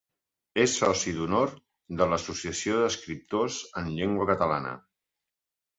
És 0.61 0.71
soci 0.83 1.13
d'honor 1.17 1.53
de 2.01 2.07
l'Associació 2.13 2.81
d'Escriptors 2.81 3.61
en 3.83 3.95
Llengua 4.01 4.31
Catalana. 4.33 4.79